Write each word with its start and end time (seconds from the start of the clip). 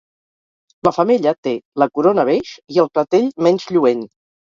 La 0.87 0.93
femella 0.95 1.35
té 1.49 1.53
la 1.83 1.89
corona 1.99 2.27
beix 2.33 2.57
i 2.79 2.85
el 2.87 2.93
clatell 2.97 3.33
menys 3.49 3.73
lluent. 3.77 4.07